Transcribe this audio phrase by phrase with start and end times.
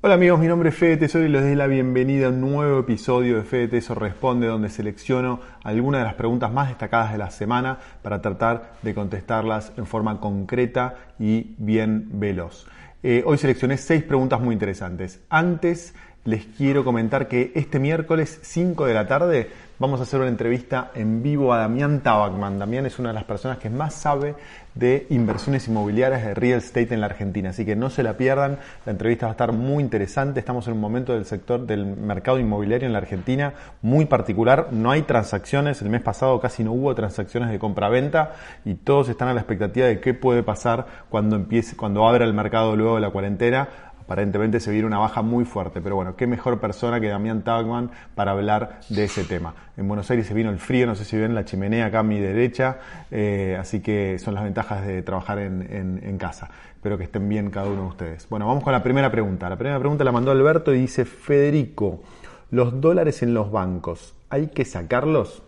[0.00, 2.78] Hola amigos, mi nombre es Fede Tesoro y les doy la bienvenida a un nuevo
[2.78, 7.30] episodio de Fede Tesoro Responde donde selecciono algunas de las preguntas más destacadas de la
[7.30, 12.68] semana para tratar de contestarlas en forma concreta y bien veloz.
[13.02, 15.20] Eh, hoy seleccioné seis preguntas muy interesantes.
[15.30, 15.96] Antes
[16.28, 20.90] les quiero comentar que este miércoles 5 de la tarde vamos a hacer una entrevista
[20.94, 22.58] en vivo a Damián Tabacman.
[22.58, 24.34] Damián es una de las personas que más sabe
[24.74, 28.58] de inversiones inmobiliarias de real estate en la Argentina, así que no se la pierdan.
[28.84, 30.40] La entrevista va a estar muy interesante.
[30.40, 34.68] Estamos en un momento del sector del mercado inmobiliario en la Argentina muy particular.
[34.70, 35.80] No hay transacciones.
[35.80, 38.34] El mes pasado casi no hubo transacciones de compra-venta
[38.66, 42.34] y todos están a la expectativa de qué puede pasar cuando empiece, cuando abra el
[42.34, 43.68] mercado luego de la cuarentena
[44.08, 47.90] aparentemente se viene una baja muy fuerte, pero bueno, qué mejor persona que Damián Tagman
[48.14, 49.54] para hablar de ese tema.
[49.76, 52.02] En Buenos Aires se vino el frío, no sé si ven la chimenea acá a
[52.02, 52.78] mi derecha,
[53.10, 56.48] eh, así que son las ventajas de trabajar en, en casa.
[56.74, 58.26] Espero que estén bien cada uno de ustedes.
[58.30, 59.50] Bueno, vamos con la primera pregunta.
[59.50, 62.00] La primera pregunta la mandó Alberto y dice, Federico,
[62.50, 65.42] los dólares en los bancos, ¿hay que sacarlos?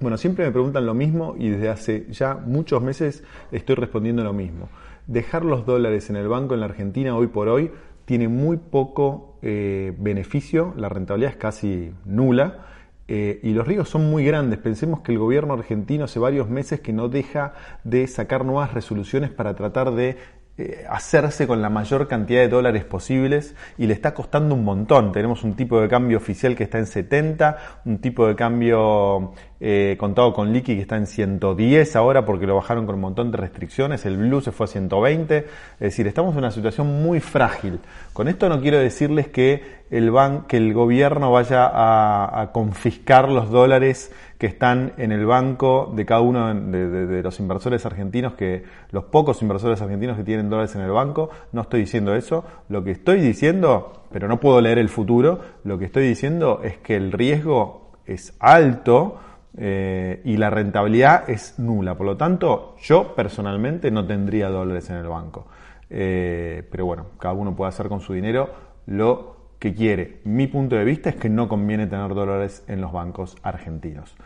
[0.00, 4.32] Bueno, siempre me preguntan lo mismo y desde hace ya muchos meses estoy respondiendo lo
[4.32, 4.68] mismo
[5.10, 7.72] dejar los dólares en el banco en la Argentina hoy por hoy
[8.04, 12.66] tiene muy poco eh, beneficio, la rentabilidad es casi nula.
[13.06, 14.60] Eh, y los riesgos son muy grandes.
[14.60, 19.30] Pensemos que el gobierno argentino hace varios meses que no deja de sacar nuevas resoluciones
[19.30, 20.16] para tratar de
[20.58, 25.10] eh, hacerse con la mayor cantidad de dólares posibles y le está costando un montón.
[25.10, 29.96] Tenemos un tipo de cambio oficial que está en 70, un tipo de cambio eh,
[29.98, 33.36] contado con liqui que está en 110 ahora porque lo bajaron con un montón de
[33.36, 35.46] restricciones, el blue se fue a 120, es
[35.78, 37.78] decir, estamos en una situación muy frágil.
[38.14, 43.50] Con esto no quiero decirles que el, ban que el gobierno vaya a, confiscar los
[43.50, 49.04] dólares que están en el banco de cada uno de, los inversores argentinos, que los
[49.04, 52.92] pocos inversores argentinos que tienen dólares en el banco, no estoy diciendo eso, lo que
[52.92, 57.12] estoy diciendo, pero no puedo leer el futuro, lo que estoy diciendo es que el
[57.12, 59.18] riesgo es alto,
[59.62, 61.94] eh, y la rentabilidad es nula.
[61.94, 65.48] Por lo tanto, yo personalmente no tendría dólares en el banco.
[65.90, 68.48] Eh, pero bueno, cada uno puede hacer con su dinero
[68.86, 70.22] lo que quiere.
[70.24, 74.16] Mi punto de vista es que no conviene tener dólares en los bancos argentinos.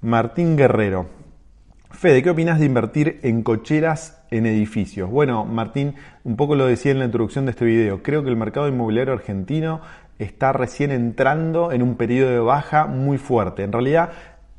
[0.00, 1.04] Martín Guerrero.
[1.90, 5.10] Fede, ¿qué opinas de invertir en cocheras en edificios?
[5.10, 8.02] Bueno, Martín, un poco lo decía en la introducción de este video.
[8.02, 9.82] Creo que el mercado inmobiliario argentino
[10.18, 13.64] está recién entrando en un periodo de baja muy fuerte.
[13.64, 14.10] En realidad,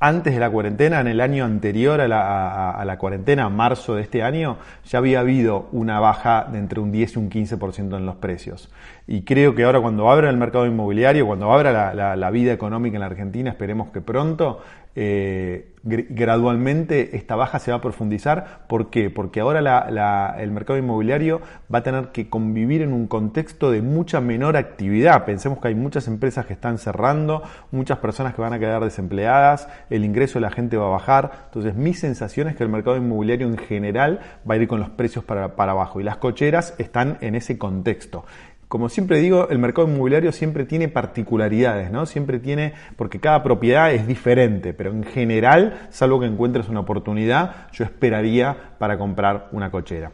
[0.00, 4.02] antes de la cuarentena, en el año anterior a la, a, la, cuarentena, marzo de
[4.02, 8.06] este año, ya había habido una baja de entre un 10 y un 15% en
[8.06, 8.70] los precios.
[9.06, 12.96] Y creo que ahora cuando abra el mercado inmobiliario, cuando abra la, la vida económica
[12.96, 14.62] en la Argentina, esperemos que pronto,
[15.00, 18.66] eh, gradualmente esta baja se va a profundizar.
[18.68, 19.10] ¿Por qué?
[19.10, 21.40] Porque ahora el mercado inmobiliario
[21.72, 25.24] va a tener que convivir en un contexto de mucha menor actividad.
[25.24, 29.68] Pensemos que hay muchas empresas que están cerrando, muchas personas que van a quedar desempleadas,
[29.88, 31.44] el ingreso de la gente va a bajar.
[31.44, 34.18] Entonces mi sensación es que el mercado inmobiliario en general
[34.50, 37.56] va a ir con los precios para, para abajo y las cocheras están en ese
[37.56, 38.24] contexto.
[38.68, 42.04] Como siempre digo, el mercado inmobiliario siempre tiene particularidades, ¿no?
[42.04, 47.68] Siempre tiene, porque cada propiedad es diferente, pero en general, salvo que encuentres una oportunidad,
[47.72, 50.12] yo esperaría para comprar una cochera.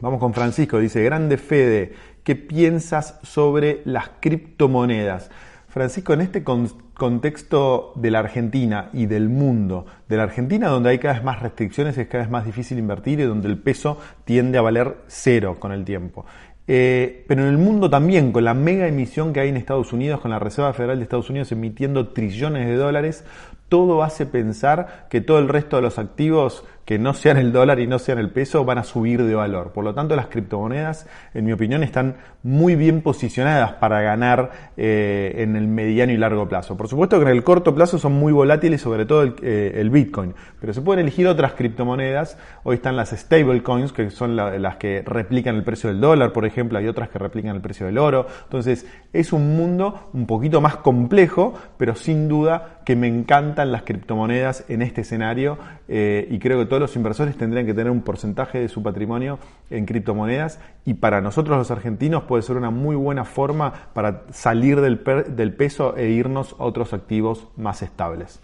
[0.00, 5.30] Vamos con Francisco, dice, grande Fede, ¿qué piensas sobre las criptomonedas?
[5.66, 11.00] Francisco, en este contexto de la Argentina y del mundo, de la Argentina donde hay
[11.00, 14.58] cada vez más restricciones, es cada vez más difícil invertir y donde el peso tiende
[14.58, 16.24] a valer cero con el tiempo.
[16.66, 20.20] Eh, pero en el mundo también, con la mega emisión que hay en Estados Unidos,
[20.20, 23.24] con la Reserva Federal de Estados Unidos emitiendo trillones de dólares,
[23.68, 27.80] todo hace pensar que todo el resto de los activos que no sean el dólar
[27.80, 29.72] y no sean el peso van a subir de valor.
[29.72, 35.36] Por lo tanto, las criptomonedas, en mi opinión, están muy bien posicionadas para ganar eh,
[35.38, 36.76] en el mediano y largo plazo.
[36.76, 40.34] Por supuesto que en el corto plazo son muy volátiles, sobre todo el, eh, Bitcoin,
[40.60, 42.36] pero se pueden elegir otras criptomonedas.
[42.64, 46.78] Hoy están las stablecoins, que son las que replican el precio del dólar, por ejemplo,
[46.78, 48.26] hay otras que replican el precio del oro.
[48.44, 53.82] Entonces, es un mundo un poquito más complejo, pero sin duda que me encantan las
[53.82, 55.58] criptomonedas en este escenario
[55.88, 59.38] eh, y creo que todos los inversores tendrían que tener un porcentaje de su patrimonio
[59.70, 64.80] en criptomonedas y para nosotros los argentinos puede ser una muy buena forma para salir
[64.80, 68.40] del, del peso e irnos a otros activos más estables.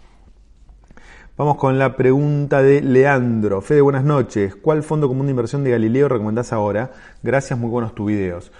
[1.37, 3.61] Vamos con la pregunta de Leandro.
[3.61, 4.55] Fede, buenas noches.
[4.55, 6.91] ¿Cuál fondo común de inversión de Galileo recomendás ahora?
[7.23, 8.51] Gracias, muy buenos tus videos.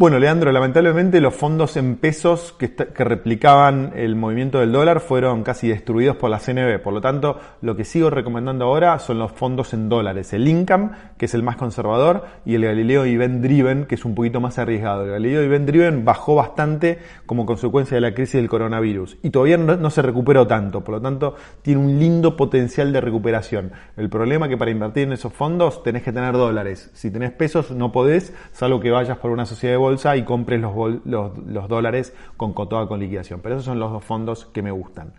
[0.00, 2.68] Bueno, Leandro, lamentablemente los fondos en pesos que,
[3.04, 6.80] replicaban el movimiento del dólar fueron casi destruidos por la CNB.
[6.80, 10.32] Por lo tanto, lo que sigo recomendando ahora son los fondos en dólares.
[10.32, 14.14] El Income, que es el más conservador, y el Galileo Event Driven, que es un
[14.14, 15.04] poquito más arriesgado.
[15.04, 19.58] El Galileo Event Driven bajó bastante como consecuencia de la crisis del coronavirus y todavía
[19.58, 20.82] no, se recuperó tanto.
[20.82, 23.72] Por lo tanto, tiene un lindo potencial de recuperación.
[23.98, 26.88] El problema es que para invertir en esos fondos tenés que tener dólares.
[26.94, 30.74] Si tenés pesos, no podés, salvo que vayas por una sociedad de y compres los,
[31.04, 33.40] los, dólares con cotoa con liquidación.
[33.42, 35.12] Pero esos son los dos fondos que me gustan.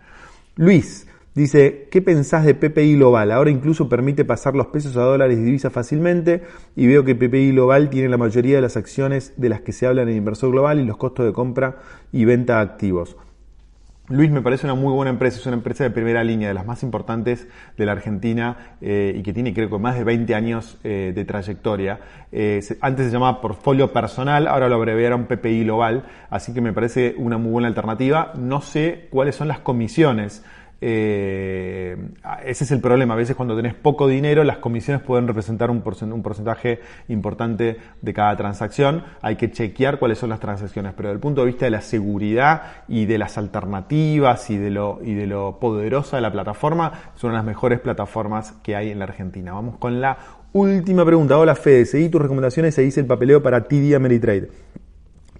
[0.56, 3.32] Luis dice, ¿qué pensás de PPI Global?
[3.32, 6.42] Ahora incluso permite pasar los pesos a dólares y divisas fácilmente
[6.76, 9.86] y veo que PPI Global tiene la mayoría de las acciones de las que se
[9.86, 11.76] habla en inversor global y los costos de compra
[12.12, 13.16] y venta de activos.
[14.12, 16.66] Luis me parece una muy buena empresa, es una empresa de primera línea, de las
[16.66, 17.48] más importantes
[17.78, 21.24] de la Argentina eh, y que tiene creo que más de 20 años eh, de
[21.24, 21.98] trayectoria.
[22.30, 27.14] Eh, antes se llamaba portfolio personal, ahora lo abreviaron PPI Global, así que me parece
[27.16, 28.32] una muy buena alternativa.
[28.36, 30.44] No sé cuáles son las comisiones
[30.84, 31.96] eh,
[32.44, 33.14] ese es el problema.
[33.14, 38.36] A veces cuando tenés poco dinero, las comisiones pueden representar un, porcentaje importante de cada
[38.36, 39.04] transacción.
[39.22, 40.92] Hay que chequear cuáles son las transacciones.
[40.96, 44.70] Pero desde el punto de vista de la seguridad y de las alternativas y de
[44.70, 48.74] lo, y de lo poderosa de la plataforma, son una de las mejores plataformas que
[48.74, 49.52] hay en la Argentina.
[49.52, 50.18] Vamos con la
[50.52, 51.38] última pregunta.
[51.38, 54.50] Hola Fede, seguí tus recomendaciones e hice el papeleo para TD Ameritrade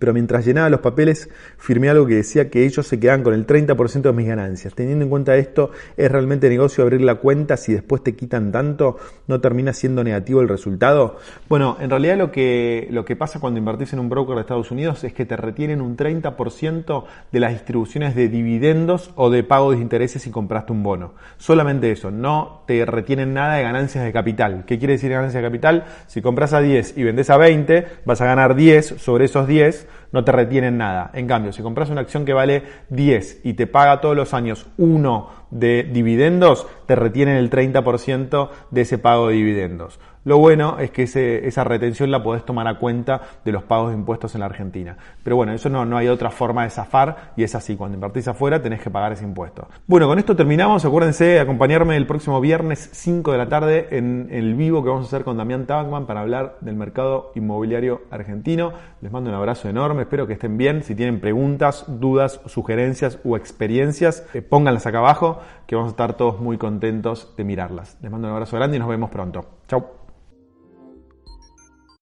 [0.03, 3.47] pero mientras llenaba los papeles firmé algo que decía que ellos se quedan con el
[3.47, 4.75] 30% de mis ganancias.
[4.75, 8.97] Teniendo en cuenta esto, ¿es realmente negocio abrir la cuenta si después te quitan tanto?
[9.29, 11.19] ¿No termina siendo negativo el resultado?
[11.49, 14.73] Bueno, en realidad lo que, lo que pasa cuando invertís en un broker de Estados
[14.73, 19.71] Unidos es que te retienen un 30% de las distribuciones de dividendos o de pago
[19.71, 21.15] de intereses si compraste un bono.
[21.37, 24.65] Solamente eso, no te retienen nada de ganancias de capital.
[24.67, 25.85] ¿Qué quiere decir ganancia de capital?
[26.09, 29.87] Si compras a 10 y vendes a 20, vas a ganar 10 sobre esos 10
[30.13, 31.11] no te retienen nada.
[31.15, 34.67] En cambio, si compras una acción que vale 10 y te paga todos los años
[34.79, 39.99] 1 de dividendos, te retienen el 30% de ese pago de dividendos.
[40.25, 43.97] Lo bueno es que esa retención la podés tomar a cuenta de los pagos de
[43.97, 44.97] impuestos en la Argentina.
[45.25, 47.77] Pero bueno, eso no, no hay otra forma de zafar y es así.
[47.77, 49.67] Cuando invertís afuera tenés que pagar ese impuesto.
[49.87, 50.85] Bueno, con esto terminamos.
[50.85, 55.07] Acuérdense de acompañarme el próximo viernes 5 de la tarde en el vivo que vamos
[55.07, 58.73] a hacer con Damián Tabacman para hablar del mercado inmobiliario argentino.
[59.01, 60.03] Les mando un abrazo enorme.
[60.03, 60.85] Espero que estén bien.
[60.85, 66.15] Si tienen preguntas, dudas, sugerencias o experiencias, eh, pónganlas acá abajo que vamos a estar
[66.15, 67.99] todos muy contentos de mirarlas.
[68.03, 69.45] Les mando un abrazo grande y nos vemos pronto.
[69.67, 70.12] Chao.